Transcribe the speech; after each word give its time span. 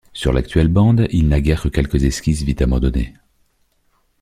Sur 0.13 0.33
l'actuelle 0.33 0.67
bande, 0.67 1.05
il 1.11 1.27
n'a 1.27 1.41
guère 1.41 1.61
que 1.61 1.67
quelques 1.69 2.05
esquisses 2.05 2.41
vite 2.41 2.63
abandonnées... 2.63 3.13